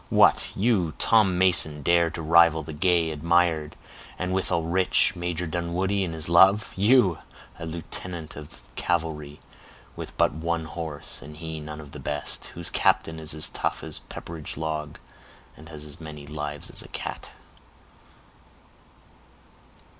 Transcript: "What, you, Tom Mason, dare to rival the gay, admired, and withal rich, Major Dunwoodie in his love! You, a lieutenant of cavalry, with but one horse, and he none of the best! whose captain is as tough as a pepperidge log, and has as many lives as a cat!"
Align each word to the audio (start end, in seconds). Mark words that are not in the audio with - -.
"What, 0.09 0.53
you, 0.55 0.93
Tom 0.97 1.37
Mason, 1.37 1.83
dare 1.83 2.09
to 2.09 2.23
rival 2.23 2.63
the 2.63 2.73
gay, 2.73 3.11
admired, 3.11 3.75
and 4.17 4.33
withal 4.33 4.63
rich, 4.63 5.15
Major 5.15 5.45
Dunwoodie 5.45 6.03
in 6.03 6.13
his 6.13 6.27
love! 6.27 6.73
You, 6.75 7.19
a 7.59 7.67
lieutenant 7.67 8.35
of 8.35 8.63
cavalry, 8.75 9.39
with 9.95 10.17
but 10.17 10.33
one 10.33 10.65
horse, 10.65 11.21
and 11.21 11.37
he 11.37 11.59
none 11.59 11.79
of 11.79 11.91
the 11.91 11.99
best! 11.99 12.45
whose 12.55 12.71
captain 12.71 13.19
is 13.19 13.35
as 13.35 13.49
tough 13.49 13.83
as 13.83 13.99
a 13.99 14.01
pepperidge 14.11 14.57
log, 14.57 14.97
and 15.55 15.69
has 15.69 15.83
as 15.83 16.01
many 16.01 16.25
lives 16.25 16.71
as 16.71 16.81
a 16.81 16.87
cat!" 16.87 17.33